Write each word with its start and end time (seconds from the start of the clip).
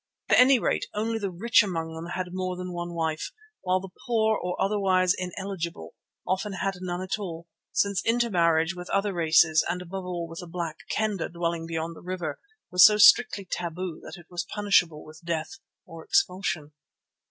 At 0.29 0.39
any 0.39 0.57
rate 0.57 0.87
only 0.95 1.19
the 1.19 1.29
rich 1.29 1.61
among 1.61 1.93
them 1.93 2.07
had 2.15 2.29
more 2.33 2.57
than 2.57 2.73
one 2.73 2.95
wife, 2.95 3.31
while 3.61 3.79
the 3.79 3.91
poor 4.07 4.35
or 4.35 4.59
otherwise 4.59 5.13
ineligible 5.15 5.93
often 6.25 6.53
had 6.53 6.73
none 6.81 7.03
at 7.03 7.19
all, 7.19 7.45
since 7.71 8.01
inter 8.03 8.31
marriage 8.31 8.73
with 8.75 8.89
other 8.89 9.13
races 9.13 9.63
and 9.69 9.79
above 9.79 10.03
all 10.05 10.27
with 10.27 10.39
the 10.39 10.47
Black 10.47 10.77
Kendah 10.89 11.29
dwelling 11.29 11.67
beyond 11.67 11.95
the 11.95 12.01
river 12.01 12.39
was 12.71 12.83
so 12.83 12.97
strictly 12.97 13.45
taboo 13.45 13.99
that 14.01 14.17
it 14.17 14.25
was 14.27 14.43
punishable 14.43 15.05
with 15.05 15.21
death 15.23 15.59
or 15.85 16.03
expulsion. 16.03 16.71